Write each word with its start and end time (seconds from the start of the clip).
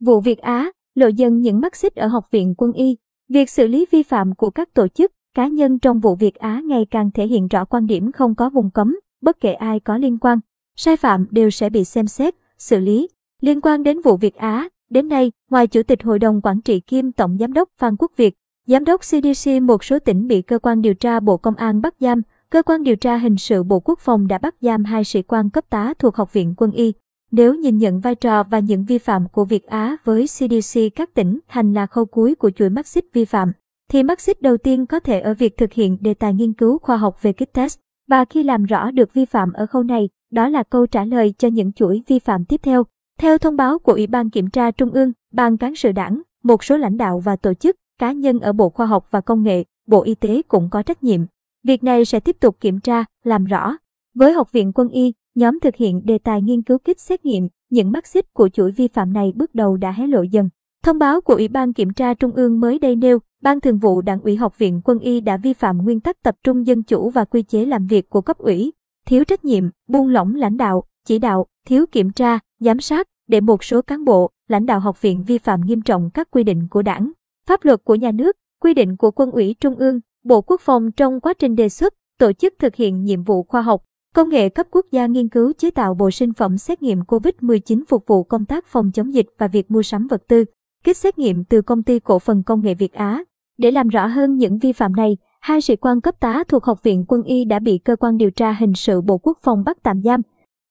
Vụ 0.00 0.20
Việt 0.20 0.38
Á, 0.38 0.70
lộ 0.94 1.06
dần 1.06 1.40
những 1.40 1.60
mắt 1.60 1.76
xích 1.76 1.94
ở 1.94 2.06
Học 2.06 2.28
viện 2.30 2.54
Quân 2.58 2.72
y. 2.72 2.96
Việc 3.28 3.50
xử 3.50 3.66
lý 3.66 3.86
vi 3.90 4.02
phạm 4.02 4.34
của 4.34 4.50
các 4.50 4.74
tổ 4.74 4.88
chức, 4.88 5.12
cá 5.34 5.46
nhân 5.46 5.78
trong 5.78 6.00
vụ 6.00 6.14
Việt 6.14 6.34
Á 6.34 6.62
ngày 6.64 6.86
càng 6.90 7.10
thể 7.10 7.26
hiện 7.26 7.48
rõ 7.48 7.64
quan 7.64 7.86
điểm 7.86 8.12
không 8.12 8.34
có 8.34 8.50
vùng 8.50 8.70
cấm, 8.70 8.96
bất 9.22 9.40
kể 9.40 9.52
ai 9.52 9.80
có 9.80 9.96
liên 9.96 10.18
quan. 10.18 10.38
Sai 10.76 10.96
phạm 10.96 11.26
đều 11.30 11.50
sẽ 11.50 11.70
bị 11.70 11.84
xem 11.84 12.06
xét, 12.06 12.34
xử 12.58 12.78
lý. 12.78 13.08
Liên 13.40 13.60
quan 13.60 13.82
đến 13.82 14.00
vụ 14.00 14.16
Việt 14.16 14.34
Á, 14.34 14.68
đến 14.90 15.08
nay, 15.08 15.32
ngoài 15.50 15.66
Chủ 15.66 15.82
tịch 15.82 16.02
Hội 16.02 16.18
đồng 16.18 16.40
Quản 16.40 16.60
trị 16.60 16.80
kiêm 16.80 17.12
Tổng 17.12 17.36
Giám 17.40 17.52
đốc 17.52 17.68
Phan 17.78 17.96
Quốc 17.96 18.12
Việt, 18.16 18.34
Giám 18.66 18.84
đốc 18.84 19.00
CDC 19.00 19.62
một 19.62 19.84
số 19.84 19.98
tỉnh 19.98 20.26
bị 20.26 20.42
cơ 20.42 20.58
quan 20.58 20.80
điều 20.80 20.94
tra 20.94 21.20
Bộ 21.20 21.36
Công 21.36 21.54
an 21.54 21.80
bắt 21.80 21.94
giam, 22.00 22.22
cơ 22.50 22.62
quan 22.62 22.82
điều 22.82 22.96
tra 22.96 23.16
hình 23.16 23.36
sự 23.36 23.62
Bộ 23.62 23.80
Quốc 23.80 23.98
phòng 23.98 24.26
đã 24.26 24.38
bắt 24.38 24.54
giam 24.60 24.84
hai 24.84 25.04
sĩ 25.04 25.22
quan 25.22 25.50
cấp 25.50 25.64
tá 25.70 25.94
thuộc 25.98 26.16
Học 26.16 26.32
viện 26.32 26.54
Quân 26.56 26.72
y. 26.72 26.92
Nếu 27.30 27.54
nhìn 27.54 27.78
nhận 27.78 28.00
vai 28.00 28.14
trò 28.14 28.42
và 28.42 28.58
những 28.58 28.84
vi 28.84 28.98
phạm 28.98 29.28
của 29.28 29.44
Việt 29.44 29.66
Á 29.66 29.96
với 30.04 30.26
CDC 30.26 30.80
các 30.96 31.14
tỉnh 31.14 31.38
thành 31.48 31.74
là 31.74 31.86
khâu 31.86 32.04
cuối 32.04 32.34
của 32.34 32.50
chuỗi 32.50 32.70
mắc 32.70 32.86
xích 32.86 33.04
vi 33.12 33.24
phạm, 33.24 33.52
thì 33.90 34.02
mắc 34.02 34.20
xích 34.20 34.42
đầu 34.42 34.56
tiên 34.56 34.86
có 34.86 35.00
thể 35.00 35.20
ở 35.20 35.34
việc 35.34 35.56
thực 35.56 35.72
hiện 35.72 35.98
đề 36.00 36.14
tài 36.14 36.34
nghiên 36.34 36.52
cứu 36.52 36.78
khoa 36.78 36.96
học 36.96 37.22
về 37.22 37.32
kit 37.32 37.52
test. 37.52 37.78
Và 38.08 38.24
khi 38.24 38.42
làm 38.42 38.64
rõ 38.64 38.90
được 38.90 39.14
vi 39.14 39.24
phạm 39.24 39.52
ở 39.52 39.66
khâu 39.66 39.82
này, 39.82 40.08
đó 40.32 40.48
là 40.48 40.62
câu 40.62 40.86
trả 40.86 41.04
lời 41.04 41.34
cho 41.38 41.48
những 41.48 41.72
chuỗi 41.72 42.02
vi 42.06 42.18
phạm 42.18 42.44
tiếp 42.44 42.60
theo. 42.62 42.84
Theo 43.18 43.38
thông 43.38 43.56
báo 43.56 43.78
của 43.78 43.92
Ủy 43.92 44.06
ban 44.06 44.30
Kiểm 44.30 44.50
tra 44.50 44.70
Trung 44.70 44.90
ương, 44.90 45.12
Ban 45.32 45.56
Cán 45.56 45.76
sự 45.76 45.92
Đảng, 45.92 46.22
một 46.42 46.64
số 46.64 46.76
lãnh 46.76 46.96
đạo 46.96 47.20
và 47.20 47.36
tổ 47.36 47.54
chức, 47.54 47.76
cá 47.98 48.12
nhân 48.12 48.40
ở 48.40 48.52
Bộ 48.52 48.70
Khoa 48.70 48.86
học 48.86 49.06
và 49.10 49.20
Công 49.20 49.42
nghệ, 49.42 49.64
Bộ 49.86 50.02
Y 50.02 50.14
tế 50.14 50.42
cũng 50.48 50.68
có 50.70 50.82
trách 50.82 51.02
nhiệm. 51.02 51.20
Việc 51.64 51.84
này 51.84 52.04
sẽ 52.04 52.20
tiếp 52.20 52.36
tục 52.40 52.56
kiểm 52.60 52.80
tra, 52.80 53.04
làm 53.24 53.44
rõ. 53.44 53.76
Với 54.14 54.32
Học 54.32 54.52
viện 54.52 54.72
Quân 54.72 54.88
y, 54.88 55.12
nhóm 55.40 55.60
thực 55.60 55.76
hiện 55.76 56.02
đề 56.04 56.18
tài 56.18 56.42
nghiên 56.42 56.62
cứu 56.62 56.78
kích 56.78 57.00
xét 57.00 57.24
nghiệm, 57.24 57.48
những 57.70 57.92
mắt 57.92 58.06
xích 58.06 58.34
của 58.34 58.48
chuỗi 58.48 58.70
vi 58.70 58.88
phạm 58.88 59.12
này 59.12 59.32
bước 59.36 59.54
đầu 59.54 59.76
đã 59.76 59.92
hé 59.92 60.06
lộ 60.06 60.22
dần. 60.22 60.48
Thông 60.82 60.98
báo 60.98 61.20
của 61.20 61.34
Ủy 61.34 61.48
ban 61.48 61.72
Kiểm 61.72 61.92
tra 61.92 62.14
Trung 62.14 62.32
ương 62.32 62.60
mới 62.60 62.78
đây 62.78 62.96
nêu, 62.96 63.18
Ban 63.42 63.60
Thường 63.60 63.78
vụ 63.78 64.00
Đảng 64.00 64.20
ủy 64.20 64.36
Học 64.36 64.58
viện 64.58 64.80
Quân 64.84 64.98
y 64.98 65.20
đã 65.20 65.36
vi 65.36 65.52
phạm 65.52 65.78
nguyên 65.78 66.00
tắc 66.00 66.22
tập 66.22 66.34
trung 66.44 66.66
dân 66.66 66.82
chủ 66.82 67.10
và 67.10 67.24
quy 67.24 67.42
chế 67.42 67.64
làm 67.64 67.86
việc 67.86 68.10
của 68.10 68.20
cấp 68.20 68.38
ủy, 68.38 68.72
thiếu 69.06 69.24
trách 69.24 69.44
nhiệm, 69.44 69.64
buông 69.88 70.08
lỏng 70.08 70.34
lãnh 70.34 70.56
đạo, 70.56 70.84
chỉ 71.06 71.18
đạo, 71.18 71.46
thiếu 71.66 71.86
kiểm 71.92 72.10
tra, 72.10 72.38
giám 72.58 72.80
sát, 72.80 73.08
để 73.28 73.40
một 73.40 73.64
số 73.64 73.82
cán 73.82 74.04
bộ, 74.04 74.30
lãnh 74.48 74.66
đạo 74.66 74.80
học 74.80 75.02
viện 75.02 75.24
vi 75.26 75.38
phạm 75.38 75.60
nghiêm 75.60 75.82
trọng 75.82 76.10
các 76.14 76.30
quy 76.30 76.44
định 76.44 76.68
của 76.70 76.82
đảng, 76.82 77.12
pháp 77.46 77.64
luật 77.64 77.84
của 77.84 77.94
nhà 77.94 78.12
nước, 78.12 78.36
quy 78.62 78.74
định 78.74 78.96
của 78.96 79.10
quân 79.10 79.30
ủy 79.30 79.54
Trung 79.60 79.74
ương, 79.74 80.00
Bộ 80.24 80.40
Quốc 80.40 80.60
phòng 80.60 80.92
trong 80.92 81.20
quá 81.20 81.34
trình 81.34 81.54
đề 81.54 81.68
xuất, 81.68 81.94
tổ 82.18 82.32
chức 82.32 82.54
thực 82.58 82.74
hiện 82.74 83.04
nhiệm 83.04 83.22
vụ 83.22 83.42
khoa 83.42 83.62
học, 83.62 83.82
công 84.14 84.28
nghệ 84.28 84.48
cấp 84.48 84.66
quốc 84.70 84.86
gia 84.90 85.06
nghiên 85.06 85.28
cứu 85.28 85.52
chế 85.52 85.70
tạo 85.70 85.94
bộ 85.94 86.10
sinh 86.10 86.32
phẩm 86.32 86.58
xét 86.58 86.82
nghiệm 86.82 87.00
COVID-19 87.00 87.82
phục 87.88 88.04
vụ 88.06 88.24
công 88.24 88.44
tác 88.44 88.66
phòng 88.66 88.90
chống 88.94 89.14
dịch 89.14 89.26
và 89.38 89.48
việc 89.48 89.70
mua 89.70 89.82
sắm 89.82 90.06
vật 90.06 90.22
tư, 90.28 90.44
kit 90.84 90.96
xét 90.96 91.18
nghiệm 91.18 91.44
từ 91.44 91.62
công 91.62 91.82
ty 91.82 91.98
cổ 91.98 92.18
phần 92.18 92.42
công 92.42 92.62
nghệ 92.62 92.74
Việt 92.74 92.92
Á. 92.92 93.24
Để 93.58 93.70
làm 93.70 93.88
rõ 93.88 94.06
hơn 94.06 94.36
những 94.36 94.58
vi 94.58 94.72
phạm 94.72 94.92
này, 94.96 95.16
hai 95.40 95.60
sĩ 95.60 95.76
quan 95.76 96.00
cấp 96.00 96.14
tá 96.20 96.44
thuộc 96.48 96.64
Học 96.64 96.82
viện 96.82 97.04
Quân 97.08 97.22
y 97.22 97.44
đã 97.44 97.58
bị 97.58 97.78
cơ 97.78 97.96
quan 97.96 98.16
điều 98.16 98.30
tra 98.30 98.52
hình 98.52 98.74
sự 98.74 99.00
Bộ 99.00 99.18
Quốc 99.18 99.38
phòng 99.42 99.64
bắt 99.64 99.78
tạm 99.82 100.02
giam. 100.02 100.20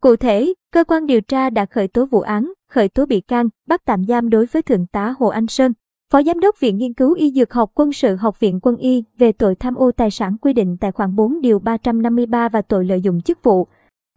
Cụ 0.01 0.15
thể, 0.15 0.53
cơ 0.73 0.83
quan 0.83 1.05
điều 1.05 1.21
tra 1.21 1.49
đã 1.49 1.65
khởi 1.65 1.87
tố 1.87 2.05
vụ 2.05 2.21
án, 2.21 2.53
khởi 2.69 2.89
tố 2.89 3.05
bị 3.05 3.21
can, 3.21 3.49
bắt 3.67 3.81
tạm 3.85 4.05
giam 4.05 4.29
đối 4.29 4.45
với 4.45 4.61
Thượng 4.61 4.87
tá 4.87 5.13
Hồ 5.19 5.27
Anh 5.27 5.47
Sơn, 5.47 5.73
Phó 6.13 6.23
Giám 6.23 6.39
đốc 6.39 6.59
Viện 6.59 6.77
Nghiên 6.77 6.93
cứu 6.93 7.13
Y 7.13 7.31
Dược 7.31 7.53
học 7.53 7.71
Quân 7.73 7.93
sự 7.93 8.15
Học 8.15 8.39
viện 8.39 8.59
Quân 8.61 8.77
y 8.77 9.03
về 9.17 9.31
tội 9.31 9.55
tham 9.55 9.75
ô 9.75 9.91
tài 9.91 10.11
sản 10.11 10.37
quy 10.41 10.53
định 10.53 10.77
tại 10.77 10.91
khoản 10.91 11.15
4 11.15 11.41
điều 11.41 11.59
353 11.59 12.49
và 12.49 12.61
tội 12.61 12.85
lợi 12.85 13.01
dụng 13.01 13.21
chức 13.21 13.43
vụ, 13.43 13.67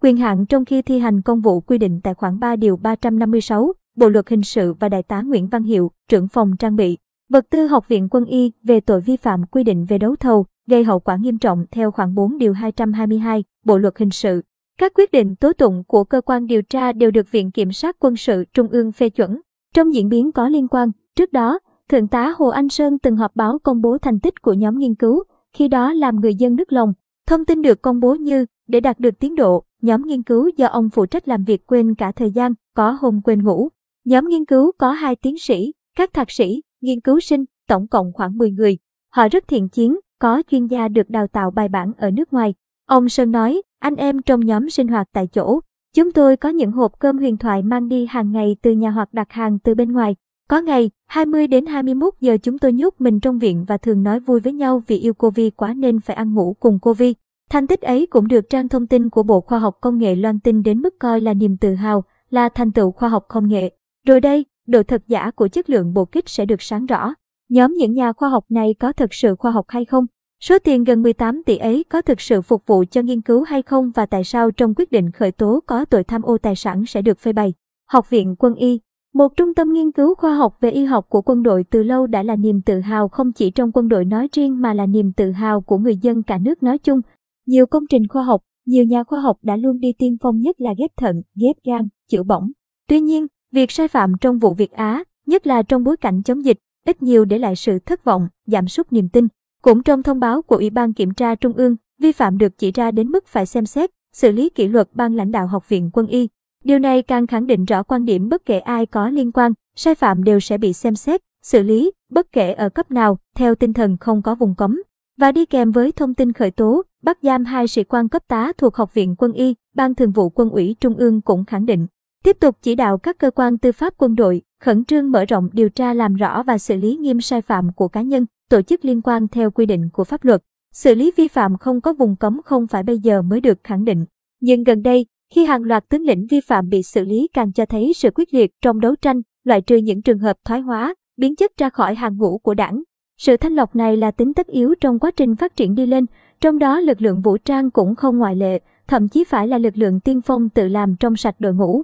quyền 0.03 0.17
hạn 0.17 0.47
trong 0.47 0.65
khi 0.65 0.83
thi 0.83 0.99
hành 0.99 1.23
công 1.23 1.41
vụ 1.41 1.61
quy 1.61 1.79
định 1.79 2.01
tại 2.05 2.15
khoản 2.15 2.39
3 2.39 2.57
điều 2.57 2.77
356, 2.77 3.73
Bộ 3.97 4.09
luật 4.09 4.29
hình 4.29 4.43
sự 4.43 4.75
và 4.81 4.89
Đại 4.89 5.03
tá 5.03 5.23
Nguyễn 5.23 5.49
Văn 5.49 5.63
Hiệu, 5.63 5.91
trưởng 6.09 6.29
phòng 6.29 6.57
trang 6.59 6.77
bị, 6.77 6.99
vật 7.31 7.47
tư 7.51 7.67
Học 7.67 7.89
viện 7.89 8.09
Quân 8.11 8.25
y 8.25 8.53
về 8.63 8.81
tội 8.81 9.01
vi 9.01 9.17
phạm 9.17 9.47
quy 9.47 9.65
định 9.65 9.85
về 9.85 9.99
đấu 9.99 10.17
thầu, 10.17 10.47
gây 10.69 10.85
hậu 10.85 11.01
quả 11.01 11.17
nghiêm 11.17 11.39
trọng 11.39 11.65
theo 11.71 11.91
khoản 11.91 12.15
4 12.15 12.39
điều 12.39 12.53
222, 12.53 13.45
Bộ 13.65 13.79
luật 13.79 13.99
hình 13.99 14.11
sự. 14.11 14.43
Các 14.79 14.93
quyết 14.95 15.13
định 15.13 15.37
tố 15.37 15.53
tụng 15.53 15.85
của 15.87 16.05
cơ 16.05 16.21
quan 16.21 16.47
điều 16.47 16.63
tra 16.63 16.93
đều 16.93 17.11
được 17.11 17.31
Viện 17.31 17.51
Kiểm 17.51 17.73
sát 17.73 17.97
Quân 17.99 18.17
sự 18.17 18.45
Trung 18.55 18.69
ương 18.69 18.93
phê 18.93 19.09
chuẩn. 19.09 19.41
Trong 19.75 19.95
diễn 19.95 20.09
biến 20.09 20.33
có 20.33 20.49
liên 20.49 20.69
quan, 20.69 20.91
trước 21.17 21.33
đó, 21.33 21.59
Thượng 21.93 22.09
tá 22.09 22.35
Hồ 22.39 22.49
Anh 22.49 22.69
Sơn 22.69 22.99
từng 22.99 23.17
họp 23.17 23.37
báo 23.37 23.59
công 23.59 23.81
bố 23.81 23.99
thành 23.99 24.21
tích 24.21 24.43
của 24.43 24.53
nhóm 24.53 24.79
nghiên 24.79 24.95
cứu, 24.95 25.25
khi 25.53 25.69
đó 25.69 25.93
làm 25.93 26.21
người 26.21 26.35
dân 26.35 26.57
nức 26.57 26.73
lòng. 26.73 26.93
Thông 27.27 27.45
tin 27.45 27.63
được 27.63 27.83
công 27.83 28.01
bố 28.01 28.15
như, 28.15 28.47
để 28.69 28.81
đạt 28.81 29.01
được 29.01 29.19
tiến 29.19 29.35
độ, 29.35 29.65
nhóm 29.83 30.03
nghiên 30.07 30.23
cứu 30.23 30.51
do 30.57 30.67
ông 30.67 30.91
phụ 30.91 31.07
trách 31.07 31.29
làm 31.29 31.45
việc 31.45 31.67
quên 31.67 31.95
cả 31.95 32.13
thời 32.13 32.31
gian, 32.31 32.55
có 32.75 32.91
hôm 33.01 33.21
quên 33.25 33.45
ngủ. 33.45 33.69
Nhóm 34.05 34.29
nghiên 34.29 34.45
cứu 34.45 34.73
có 34.79 34.91
hai 34.91 35.17
tiến 35.17 35.39
sĩ, 35.39 35.73
các 35.97 36.13
thạc 36.13 36.31
sĩ, 36.31 36.63
nghiên 36.81 37.01
cứu 37.01 37.21
sinh, 37.21 37.45
tổng 37.69 37.87
cộng 37.87 38.13
khoảng 38.13 38.39
10 38.39 38.51
người. 38.51 38.79
Họ 39.15 39.29
rất 39.29 39.49
thiện 39.49 39.69
chiến, 39.69 39.99
có 40.19 40.43
chuyên 40.51 40.67
gia 40.67 40.89
được 40.89 41.11
đào 41.11 41.27
tạo 41.27 41.51
bài 41.51 41.69
bản 41.69 41.93
ở 41.99 42.11
nước 42.11 42.33
ngoài. 42.33 42.55
Ông 42.87 43.09
Sơn 43.09 43.33
nói, 43.33 43.63
anh 43.79 43.97
em 43.97 44.23
trong 44.23 44.41
nhóm 44.41 44.71
sinh 44.71 44.89
hoạt 44.89 45.09
tại 45.13 45.27
chỗ. 45.27 45.61
Chúng 45.95 46.13
tôi 46.13 46.37
có 46.37 46.49
những 46.49 46.73
hộp 46.73 46.93
cơm 46.99 47.19
huyền 47.19 47.37
thoại 47.37 47.63
mang 47.63 47.89
đi 47.89 48.07
hàng 48.07 48.33
ngày 48.33 48.57
từ 48.63 48.73
nhà 48.73 48.91
hoặc 48.91 49.13
đặt 49.13 49.33
hàng 49.33 49.59
từ 49.59 49.75
bên 49.75 49.93
ngoài. 49.93 50.17
Có 50.49 50.61
ngày, 50.61 50.91
20 51.07 51.47
đến 51.47 51.67
21 51.67 52.15
giờ 52.21 52.37
chúng 52.43 52.59
tôi 52.59 52.73
nhốt 52.73 52.95
mình 52.99 53.21
trong 53.21 53.39
viện 53.39 53.65
và 53.69 53.77
thường 53.77 54.03
nói 54.03 54.21
vui 54.21 54.41
với 54.41 54.53
nhau 54.53 54.83
vì 54.87 54.99
yêu 54.99 55.15
cô 55.15 55.31
Vi 55.31 55.51
quá 55.51 55.75
nên 55.75 56.01
phải 56.01 56.17
ăn 56.17 56.35
ngủ 56.35 56.57
cùng 56.61 56.79
cô 56.83 56.95
Vi. 56.95 57.15
Thành 57.51 57.67
tích 57.67 57.81
ấy 57.81 58.07
cũng 58.07 58.29
được 58.29 58.51
trang 58.51 58.69
thông 58.69 58.87
tin 58.87 59.11
của 59.11 59.23
Bộ 59.23 59.41
Khoa 59.41 59.59
học 59.59 59.79
Công 59.81 59.99
nghệ 59.99 60.15
loan 60.15 60.41
tin 60.41 60.63
đến 60.63 60.79
mức 60.79 60.95
coi 60.99 61.21
là 61.21 61.35
niềm 61.35 61.57
tự 61.57 61.75
hào, 61.75 62.05
là 62.31 62.49
thành 62.49 62.73
tựu 62.73 62.93
khoa 62.93 63.09
học 63.09 63.25
công 63.29 63.49
nghệ. 63.49 63.71
Rồi 64.07 64.21
đây, 64.21 64.45
độ 64.67 64.83
thật 64.83 65.03
giả 65.07 65.31
của 65.31 65.49
chất 65.49 65.71
lượng 65.71 65.95
bộ 65.95 66.05
kích 66.05 66.29
sẽ 66.29 66.45
được 66.47 66.63
sáng 66.63 66.87
rõ. 66.87 67.15
Nhóm 67.49 67.75
những 67.75 67.93
nhà 67.93 68.13
khoa 68.13 68.29
học 68.29 68.45
này 68.49 68.75
có 68.81 68.93
thực 68.93 69.15
sự 69.15 69.37
khoa 69.37 69.51
học 69.51 69.65
hay 69.69 69.85
không? 69.85 70.07
Số 70.41 70.59
tiền 70.59 70.85
gần 70.85 71.03
18 71.03 71.43
tỷ 71.47 71.57
ấy 71.57 71.85
có 71.89 72.03
thực 72.03 72.21
sự 72.21 72.43
phục 72.43 72.67
vụ 72.67 72.85
cho 72.91 73.03
nghiên 73.03 73.21
cứu 73.23 73.43
hay 73.43 73.63
không 73.63 73.91
và 73.95 74.07
tại 74.07 74.25
sao 74.25 74.51
trong 74.51 74.75
quyết 74.75 74.93
định 74.93 75.11
khởi 75.11 75.33
tố 75.33 75.61
có 75.67 75.85
tội 75.85 76.05
tham 76.05 76.23
ô 76.23 76.39
tài 76.39 76.57
sản 76.57 76.87
sẽ 76.87 77.03
được 77.03 77.19
phơi 77.19 77.33
bày? 77.33 77.55
Học 77.89 78.11
viện 78.11 78.37
Quân 78.39 78.55
y 78.55 78.81
một 79.15 79.37
trung 79.37 79.55
tâm 79.55 79.73
nghiên 79.73 79.93
cứu 79.93 80.15
khoa 80.15 80.35
học 80.35 80.57
về 80.61 80.71
y 80.71 80.85
học 80.85 81.07
của 81.09 81.23
quân 81.23 81.43
đội 81.43 81.65
từ 81.71 81.83
lâu 81.83 82.07
đã 82.07 82.23
là 82.23 82.37
niềm 82.37 82.63
tự 82.63 82.81
hào 82.81 83.09
không 83.09 83.33
chỉ 83.33 83.51
trong 83.51 83.73
quân 83.73 83.89
đội 83.89 84.05
nói 84.05 84.29
riêng 84.33 84.61
mà 84.61 84.75
là 84.75 84.87
niềm 84.87 85.13
tự 85.13 85.31
hào 85.31 85.61
của 85.61 85.79
người 85.79 85.97
dân 85.97 86.23
cả 86.23 86.39
nước 86.39 86.63
nói 86.63 86.79
chung. 86.79 87.01
Nhiều 87.47 87.67
công 87.67 87.87
trình 87.91 88.09
khoa 88.09 88.23
học, 88.23 88.41
nhiều 88.67 88.85
nhà 88.85 89.05
khoa 89.05 89.21
học 89.21 89.39
đã 89.43 89.57
luôn 89.57 89.81
đi 89.81 89.93
tiên 89.99 90.17
phong 90.21 90.41
nhất 90.41 90.61
là 90.61 90.75
ghép 90.79 90.91
thận, 90.97 91.23
ghép 91.35 91.57
gan, 91.65 91.89
chữa 92.11 92.23
bỏng. 92.23 92.51
Tuy 92.89 93.01
nhiên, 93.01 93.27
việc 93.53 93.71
sai 93.71 93.89
phạm 93.89 94.13
trong 94.21 94.39
vụ 94.39 94.55
Việt 94.55 94.73
Á, 94.73 95.05
nhất 95.27 95.47
là 95.47 95.63
trong 95.63 95.85
bối 95.85 95.97
cảnh 95.97 96.23
chống 96.23 96.45
dịch, 96.45 96.59
ít 96.87 97.03
nhiều 97.03 97.25
để 97.25 97.39
lại 97.39 97.57
sự 97.57 97.79
thất 97.79 98.05
vọng, 98.05 98.29
giảm 98.47 98.69
sút 98.69 98.93
niềm 98.93 99.09
tin. 99.09 99.29
Cũng 99.63 99.83
trong 99.83 100.03
thông 100.03 100.21
báo 100.21 100.43
của 100.43 100.57
Ủy 100.57 100.71
ban 100.71 100.93
Kiểm 100.93 101.15
tra 101.15 101.35
Trung 101.35 101.53
ương, 101.53 101.77
vi 101.99 102.13
phạm 102.13 102.39
được 102.39 102.59
chỉ 102.59 102.73
ra 102.73 102.91
đến 102.91 103.09
mức 103.09 103.27
phải 103.27 103.47
xem 103.47 103.67
xét, 103.67 103.91
xử 104.13 104.33
lý 104.33 104.49
kỷ 104.49 104.69
luật 104.69 104.89
ban 104.95 105.15
lãnh 105.15 105.33
đạo 105.33 105.47
Học 105.47 105.69
viện 105.69 105.91
Quân 105.93 106.07
y. 106.07 106.29
Điều 106.65 106.79
này 106.79 107.03
càng 107.03 107.27
khẳng 107.27 107.47
định 107.47 107.65
rõ 107.65 107.83
quan 107.83 108.05
điểm 108.05 108.29
bất 108.29 108.47
kể 108.47 108.59
ai 108.59 108.87
có 108.87 109.09
liên 109.09 109.33
quan, 109.33 109.53
sai 109.77 109.95
phạm 109.95 110.25
đều 110.25 110.41
sẽ 110.41 110.59
bị 110.59 110.73
xem 110.73 110.95
xét, 110.95 111.21
xử 111.43 111.63
lý, 111.63 111.93
bất 112.11 112.33
kể 112.33 112.53
ở 112.53 112.69
cấp 112.69 112.91
nào, 112.91 113.19
theo 113.37 113.55
tinh 113.55 113.73
thần 113.73 113.97
không 113.97 114.23
có 114.23 114.35
vùng 114.35 114.55
cấm. 114.55 114.83
Và 115.19 115.33
đi 115.33 115.47
kèm 115.47 115.71
với 115.71 115.93
thông 115.93 116.15
tin 116.15 116.33
khởi 116.33 116.51
tố, 116.51 116.83
bắt 117.03 117.19
giam 117.23 117.45
hai 117.45 117.69
sĩ 117.69 117.85
quan 117.85 118.09
cấp 118.09 118.23
tá 118.29 118.53
thuộc 118.59 118.77
Học 118.77 118.95
viện 118.95 119.15
Quân 119.19 119.33
y, 119.33 119.55
Ban 119.75 119.95
Thường 119.95 120.11
vụ 120.11 120.29
Quân 120.29 120.51
ủy 120.51 120.77
Trung 120.81 120.95
ương 120.95 121.21
cũng 121.21 121.45
khẳng 121.45 121.67
định. 121.67 121.87
Tiếp 122.25 122.37
tục 122.41 122.57
chỉ 122.63 122.75
đạo 122.75 122.99
các 122.99 123.19
cơ 123.19 123.31
quan 123.31 123.59
tư 123.59 123.73
pháp 123.73 123.95
quân 123.99 124.15
đội, 124.15 124.43
khẩn 124.61 124.85
trương 124.85 125.11
mở 125.11 125.25
rộng 125.25 125.49
điều 125.53 125.69
tra 125.69 125.95
làm 125.95 126.15
rõ 126.15 126.43
và 126.43 126.59
xử 126.59 126.77
lý 126.77 126.97
nghiêm 126.97 127.21
sai 127.21 127.43
phạm 127.43 127.73
của 127.73 127.89
cá 127.89 128.03
nhân, 128.03 128.27
tổ 128.51 128.63
chức 128.63 128.85
liên 128.85 129.01
quan 129.03 129.29
theo 129.29 129.51
quy 129.51 129.67
định 129.67 129.91
của 129.93 130.05
pháp 130.05 130.25
luật. 130.25 130.43
Xử 130.73 130.95
lý 130.95 131.13
vi 131.17 131.29
phạm 131.29 131.59
không 131.59 131.81
có 131.81 131.93
vùng 131.93 132.17
cấm 132.17 132.41
không 132.45 132.67
phải 132.67 132.83
bây 132.83 132.99
giờ 132.99 133.23
mới 133.23 133.41
được 133.41 133.59
khẳng 133.65 133.85
định. 133.85 134.05
Nhưng 134.41 134.65
gần 134.65 134.83
đây, 134.83 135.07
khi 135.33 135.45
hàng 135.45 135.63
loạt 135.63 135.89
tướng 135.89 136.03
lĩnh 136.03 136.27
vi 136.31 136.41
phạm 136.41 136.69
bị 136.69 136.83
xử 136.83 137.05
lý 137.05 137.29
càng 137.35 137.53
cho 137.53 137.67
thấy 137.67 137.93
sự 137.97 138.11
quyết 138.15 138.35
liệt 138.35 138.51
trong 138.63 138.81
đấu 138.81 138.95
tranh, 138.97 139.21
loại 139.45 139.61
trừ 139.61 139.77
những 139.77 140.03
trường 140.03 140.19
hợp 140.19 140.37
thoái 140.45 140.61
hóa, 140.61 140.95
biến 141.17 141.37
chất 141.37 141.53
ra 141.57 141.71
khỏi 141.71 141.95
hàng 141.95 142.17
ngũ 142.17 142.39
của 142.39 142.55
đảng. 142.55 142.83
Sự 143.19 143.37
thanh 143.37 143.55
lọc 143.55 143.77
này 143.77 143.97
là 143.97 144.11
tính 144.11 144.35
tất 144.35 144.47
yếu 144.47 144.75
trong 144.81 144.99
quá 144.99 145.11
trình 145.17 145.37
phát 145.37 145.57
triển 145.57 145.75
đi 145.75 145.87
lên, 145.87 146.07
trong 146.41 146.59
đó 146.59 146.81
lực 146.81 147.03
lượng 147.03 147.21
vũ 147.21 147.37
trang 147.39 147.71
cũng 147.71 147.95
không 147.95 148.19
ngoại 148.19 148.37
lệ, 148.37 148.59
thậm 148.89 149.09
chí 149.09 149.25
phải 149.25 149.49
là 149.49 149.59
lực 149.59 149.77
lượng 149.77 150.01
tiên 150.01 150.21
phong 150.21 150.49
tự 150.49 150.69
làm 150.69 150.97
trong 151.01 151.17
sạch 151.17 151.35
đội 151.39 151.55
ngũ. 151.55 151.83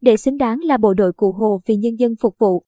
Để 0.00 0.16
xứng 0.16 0.38
đáng 0.38 0.60
là 0.60 0.76
bộ 0.76 0.94
đội 0.94 1.12
cụ 1.12 1.32
hồ 1.32 1.60
vì 1.66 1.76
nhân 1.76 1.98
dân 1.98 2.14
phục 2.20 2.34
vụ, 2.38 2.62